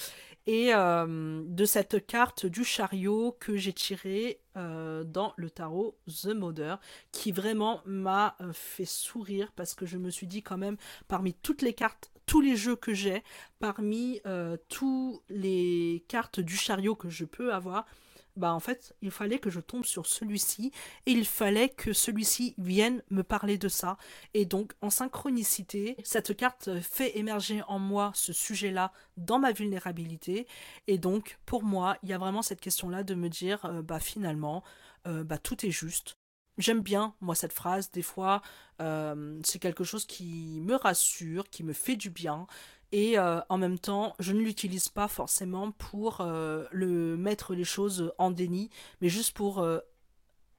[0.46, 6.80] et de cette carte du chariot que j'ai tirée dans le tarot The Mother,
[7.12, 10.78] qui vraiment m'a fait sourire parce que je me suis dit quand même,
[11.08, 13.22] parmi toutes les cartes tous les jeux que j'ai,
[13.60, 14.22] parmi
[14.70, 17.86] tous les cartes du chariot que je peux avoir,
[18.36, 20.72] bah en fait, il fallait que je tombe sur celui-ci
[21.06, 23.98] et il fallait que celui-ci vienne me parler de ça.
[24.34, 30.48] Et donc, en synchronicité, cette carte fait émerger en moi ce sujet-là dans ma vulnérabilité.
[30.88, 34.00] Et donc, pour moi, il y a vraiment cette question-là de me dire, euh, bah
[34.00, 34.64] finalement,
[35.08, 36.18] euh, bah tout est juste.
[36.58, 37.92] J'aime bien, moi, cette phrase.
[37.92, 38.42] Des fois,
[38.82, 42.48] euh, c'est quelque chose qui me rassure, qui me fait du bien
[42.94, 47.64] et euh, en même temps je ne l'utilise pas forcément pour euh, le mettre les
[47.66, 48.70] choses en déni
[49.02, 49.80] mais juste pour euh,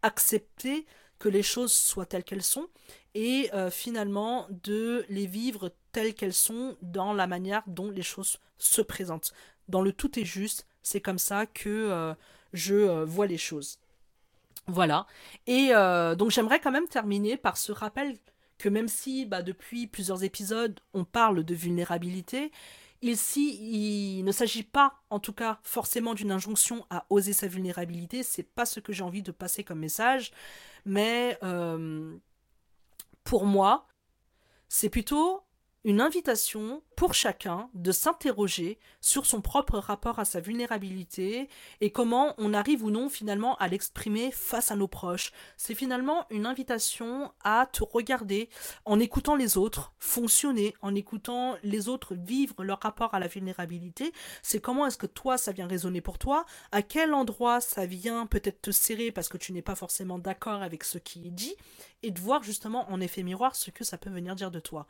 [0.02, 0.84] accepter
[1.20, 2.66] que les choses soient telles qu'elles sont
[3.14, 8.82] et finalement de les vivre telles qu'elles sont dans la manière dont les choses se
[8.82, 9.32] présentent.
[9.68, 12.14] Dans le tout est juste c'est comme ça que
[12.52, 13.78] je vois les choses.
[14.66, 15.06] Voilà.
[15.46, 15.68] Et
[16.18, 18.18] donc j'aimerais quand même terminer par ce rappel
[18.68, 22.52] même si bah, depuis plusieurs épisodes on parle de vulnérabilité,
[23.02, 28.22] ici il ne s'agit pas en tout cas forcément d'une injonction à oser sa vulnérabilité,
[28.22, 30.32] c'est pas ce que j'ai envie de passer comme message,
[30.84, 32.16] mais euh,
[33.22, 33.86] pour moi
[34.68, 35.43] c'est plutôt
[35.84, 41.48] une invitation pour chacun de s'interroger sur son propre rapport à sa vulnérabilité
[41.82, 45.32] et comment on arrive ou non finalement à l'exprimer face à nos proches.
[45.58, 48.48] C'est finalement une invitation à te regarder
[48.86, 54.12] en écoutant les autres fonctionner, en écoutant les autres vivre leur rapport à la vulnérabilité.
[54.42, 58.26] C'est comment est-ce que toi ça vient résonner pour toi, à quel endroit ça vient
[58.26, 61.56] peut-être te serrer parce que tu n'es pas forcément d'accord avec ce qui est dit?
[62.04, 64.86] Et de voir justement en effet miroir ce que ça peut venir dire de toi.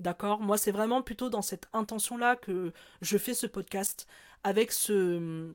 [0.00, 0.40] D'accord?
[0.40, 4.06] Moi, c'est vraiment plutôt dans cette intention-là que je fais ce podcast,
[4.44, 5.54] avec ce,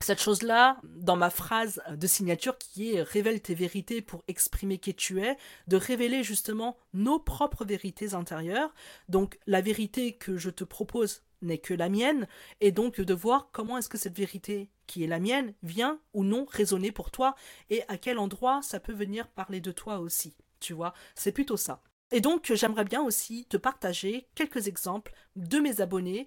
[0.00, 4.94] cette chose-là, dans ma phrase de signature qui est révèle tes vérités pour exprimer qui
[4.94, 8.72] tu es, de révéler justement nos propres vérités intérieures.
[9.08, 12.26] Donc la vérité que je te propose n'est que la mienne,
[12.60, 16.24] et donc de voir comment est-ce que cette vérité qui est la mienne vient ou
[16.24, 17.36] non résonner pour toi,
[17.70, 20.34] et à quel endroit ça peut venir parler de toi aussi.
[20.58, 21.82] Tu vois, c'est plutôt ça.
[22.10, 26.26] Et donc j'aimerais bien aussi te partager quelques exemples de mes abonnés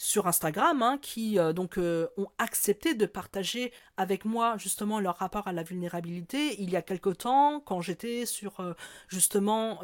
[0.00, 5.16] sur Instagram hein, qui euh, donc euh, ont accepté de partager avec moi justement leur
[5.16, 8.72] rapport à la vulnérabilité il y a quelque temps quand j'étais sur euh,
[9.08, 9.80] justement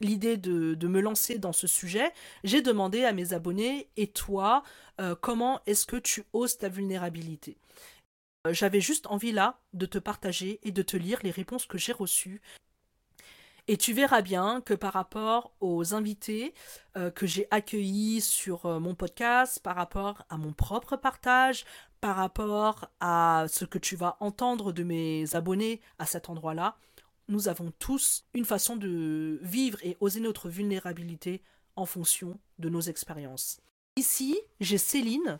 [0.00, 4.62] l'idée de, me lancer dans ce sujet j'ai demandé à mes abonnés et toi
[5.20, 7.56] comment est-ce que tu oses ta vulnérabilité?
[8.50, 11.92] J'avais juste envie là de te partager et de te lire les réponses que j'ai
[11.92, 12.42] reçues.
[13.66, 16.52] Et tu verras bien que par rapport aux invités
[16.98, 21.64] euh, que j'ai accueillis sur euh, mon podcast, par rapport à mon propre partage,
[22.02, 26.76] par rapport à ce que tu vas entendre de mes abonnés à cet endroit-là,
[27.28, 31.42] nous avons tous une façon de vivre et oser notre vulnérabilité
[31.76, 33.60] en fonction de nos expériences.
[33.96, 35.38] Ici, j'ai Céline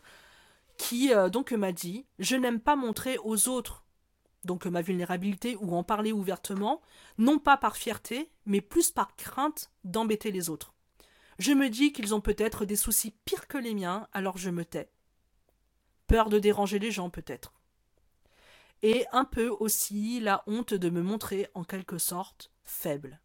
[0.76, 3.84] qui euh, donc m'a dit Je n'aime pas montrer aux autres
[4.44, 6.80] donc ma vulnérabilité, ou en parler ouvertement,
[7.18, 10.74] non pas par fierté, mais plus par crainte d'embêter les autres.
[11.38, 14.64] Je me dis qu'ils ont peut-être des soucis pires que les miens, alors je me
[14.64, 14.90] tais.
[16.06, 17.53] Peur de déranger les gens peut-être.
[18.86, 23.18] Et un peu aussi la honte de me montrer en quelque sorte faible.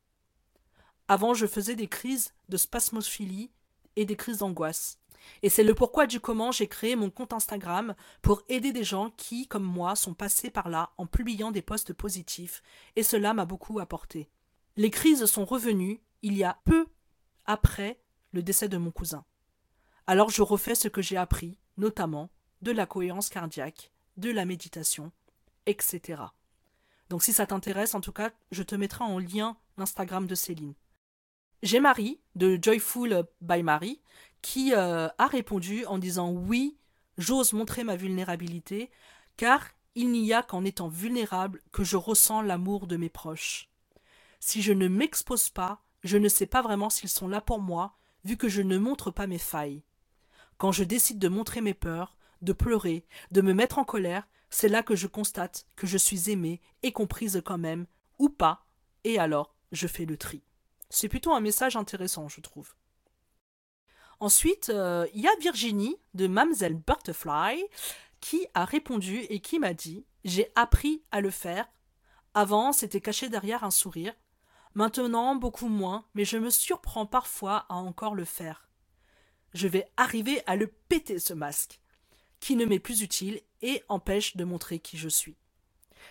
[1.09, 3.51] Avant je faisais des crises de spasmophilie
[3.97, 4.99] et des crises d'angoisse.
[5.41, 9.11] Et c'est le pourquoi du comment j'ai créé mon compte Instagram pour aider des gens
[9.17, 12.63] qui, comme moi, sont passés par là en publiant des posts positifs,
[12.95, 14.29] et cela m'a beaucoup apporté.
[14.77, 16.87] Les crises sont revenues il y a peu
[17.43, 17.99] après
[18.31, 19.25] le décès de mon cousin.
[20.07, 22.29] Alors je refais ce que j'ai appris, notamment
[22.61, 25.11] de la cohérence cardiaque, de la méditation,
[25.65, 26.21] etc.
[27.09, 30.75] Donc si ça t'intéresse, en tout cas, je te mettrai en lien l'Instagram de Céline.
[31.63, 34.01] J'ai Marie, de Joyful by Marie,
[34.41, 36.77] qui euh, a répondu en disant oui,
[37.17, 38.89] j'ose montrer ma vulnérabilité,
[39.35, 43.69] car il n'y a qu'en étant vulnérable que je ressens l'amour de mes proches.
[44.39, 47.97] Si je ne m'expose pas, je ne sais pas vraiment s'ils sont là pour moi,
[48.23, 49.83] vu que je ne montre pas mes failles.
[50.57, 54.69] Quand je décide de montrer mes peurs, de pleurer, de me mettre en colère, c'est
[54.69, 57.85] là que je constate que je suis aimée et comprise quand même,
[58.17, 58.65] ou pas,
[59.03, 60.43] et alors je fais le tri.
[60.89, 62.73] C'est plutôt un message intéressant, je trouve.
[64.19, 67.63] Ensuite, euh, il y a Virginie de Mamselle Butterfly
[68.19, 71.69] qui a répondu et qui m'a dit J'ai appris à le faire.
[72.33, 74.13] Avant, c'était caché derrière un sourire.
[74.73, 78.69] Maintenant, beaucoup moins, mais je me surprends parfois à encore le faire.
[79.53, 81.79] Je vais arriver à le péter, ce masque,
[82.39, 85.35] qui ne m'est plus utile et empêche de montrer qui je suis.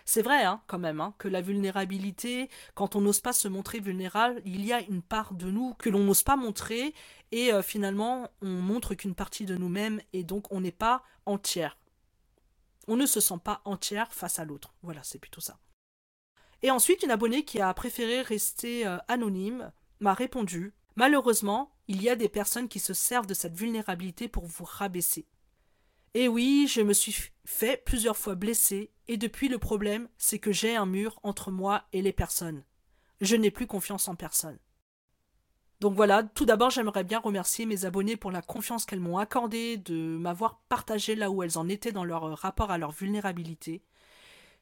[0.04, 3.80] C'est vrai, hein, quand même, hein, que la vulnérabilité, quand on n'ose pas se montrer
[3.80, 6.94] vulnérable, il y a une part de nous que l'on n'ose pas montrer,
[7.32, 11.78] et euh, finalement, on montre qu'une partie de nous-mêmes, et donc on n'est pas entière.
[12.86, 14.74] On ne se sent pas entière face à l'autre.
[14.82, 15.58] Voilà, c'est plutôt ça.
[16.62, 22.08] Et ensuite, une abonnée qui a préféré rester euh, anonyme m'a répondu Malheureusement, il y
[22.08, 25.26] a des personnes qui se servent de cette vulnérabilité pour vous rabaisser.
[26.14, 30.52] Et oui, je me suis fait plusieurs fois blesser, et depuis le problème, c'est que
[30.52, 32.64] j'ai un mur entre moi et les personnes.
[33.20, 34.58] Je n'ai plus confiance en personne.
[35.80, 39.76] Donc voilà, tout d'abord j'aimerais bien remercier mes abonnés pour la confiance qu'elles m'ont accordée,
[39.76, 43.82] de m'avoir partagé là où elles en étaient dans leur rapport à leur vulnérabilité.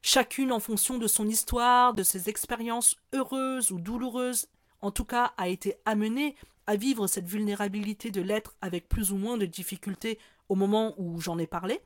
[0.02, 4.48] Chacune en fonction de son histoire, de ses expériences heureuses ou douloureuses,
[4.82, 9.16] en tout cas a été amenée à vivre cette vulnérabilité de l'être avec plus ou
[9.16, 11.80] moins de difficultés au moment où j'en ai parlé.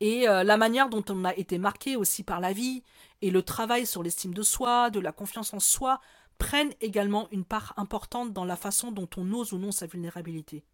[0.00, 2.82] Et euh, la manière dont on a été marqué aussi par la vie
[3.22, 6.00] et le travail sur l'estime de soi, de la confiance en soi,
[6.38, 10.64] prennent également une part importante dans la façon dont on ose ou non sa vulnérabilité.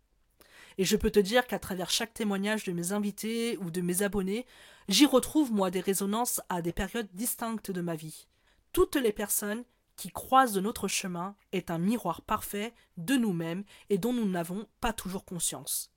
[0.78, 4.02] Et je peux te dire qu'à travers chaque témoignage de mes invités ou de mes
[4.02, 4.46] abonnés,
[4.88, 8.26] j'y retrouve moi des résonances à des périodes distinctes de ma vie.
[8.72, 9.64] Toutes les personnes
[9.96, 14.92] qui croisent notre chemin est un miroir parfait de nous-mêmes et dont nous n'avons pas
[14.92, 15.92] toujours conscience.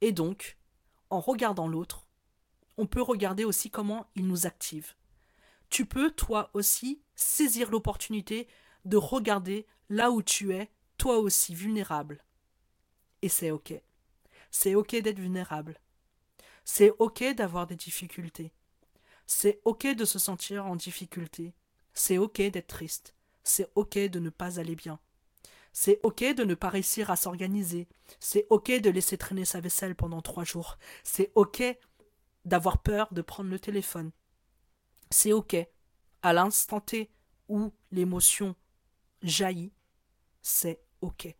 [0.00, 0.58] Et donc,
[1.10, 2.06] en regardant l'autre,
[2.78, 4.94] on peut regarder aussi comment il nous active.
[5.68, 8.48] Tu peux, toi aussi, saisir l'opportunité
[8.84, 12.24] de regarder là où tu es, toi aussi vulnérable.
[13.22, 13.72] Et c'est OK.
[14.50, 15.80] C'est OK d'être vulnérable.
[16.64, 18.52] C'est OK d'avoir des difficultés.
[19.26, 21.54] C'est OK de se sentir en difficulté.
[21.94, 23.14] C'est OK d'être triste.
[23.44, 24.98] C'est OK de ne pas aller bien.
[25.72, 27.88] C'est OK de ne pas réussir à s'organiser.
[28.20, 30.78] C'est OK de laisser traîner sa vaisselle pendant trois jours.
[31.02, 31.62] C'est OK
[32.44, 34.10] d'avoir peur de prendre le téléphone.
[35.10, 35.56] C'est ok.
[36.22, 37.10] À l'instant T
[37.48, 38.54] où l'émotion
[39.22, 39.72] jaillit,
[40.42, 41.34] c'est ok.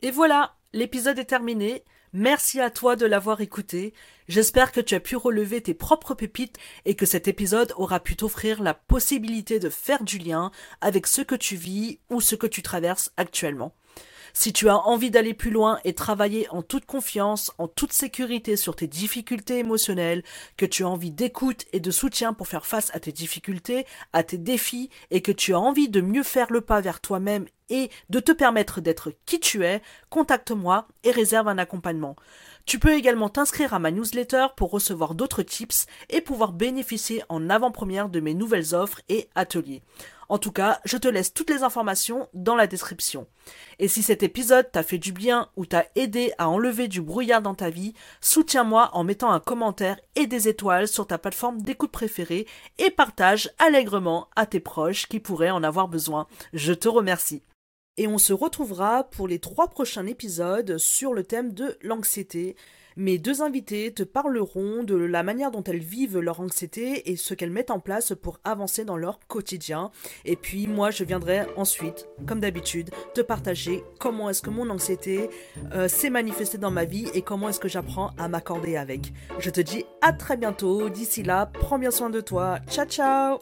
[0.00, 1.84] Et voilà, l'épisode est terminé.
[2.12, 3.94] Merci à toi de l'avoir écouté.
[4.28, 8.16] J'espère que tu as pu relever tes propres pépites et que cet épisode aura pu
[8.16, 10.50] t'offrir la possibilité de faire du lien
[10.80, 13.72] avec ce que tu vis ou ce que tu traverses actuellement.
[14.38, 18.56] Si tu as envie d'aller plus loin et travailler en toute confiance, en toute sécurité
[18.56, 20.24] sur tes difficultés émotionnelles,
[20.58, 24.24] que tu as envie d'écoute et de soutien pour faire face à tes difficultés, à
[24.24, 27.90] tes défis, et que tu as envie de mieux faire le pas vers toi-même et
[28.10, 32.14] de te permettre d'être qui tu es, contacte-moi et réserve un accompagnement.
[32.66, 37.48] Tu peux également t'inscrire à ma newsletter pour recevoir d'autres tips et pouvoir bénéficier en
[37.48, 39.82] avant-première de mes nouvelles offres et ateliers.
[40.28, 43.28] En tout cas, je te laisse toutes les informations dans la description.
[43.78, 47.40] Et si cet épisode t'a fait du bien ou t'a aidé à enlever du brouillard
[47.40, 51.92] dans ta vie, soutiens-moi en mettant un commentaire et des étoiles sur ta plateforme d'écoute
[51.92, 52.48] préférée
[52.78, 56.26] et partage allègrement à tes proches qui pourraient en avoir besoin.
[56.52, 57.42] Je te remercie.
[57.98, 62.56] Et on se retrouvera pour les trois prochains épisodes sur le thème de l'anxiété.
[62.98, 67.34] Mes deux invités te parleront de la manière dont elles vivent leur anxiété et ce
[67.34, 69.90] qu'elles mettent en place pour avancer dans leur quotidien.
[70.24, 75.28] Et puis moi, je viendrai ensuite, comme d'habitude, te partager comment est-ce que mon anxiété
[75.74, 79.12] euh, s'est manifestée dans ma vie et comment est-ce que j'apprends à m'accorder avec.
[79.40, 80.88] Je te dis à très bientôt.
[80.88, 82.60] D'ici là, prends bien soin de toi.
[82.70, 83.38] Ciao ciao